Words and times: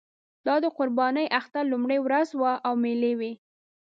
دا 0.47 0.55
د 0.63 0.65
قربانۍ 0.77 1.25
اختر 1.39 1.63
لومړۍ 1.73 1.99
ورځ 2.03 2.29
وه 2.39 2.53
او 2.67 2.73
مېلې 2.83 3.13
وې. 3.19 3.31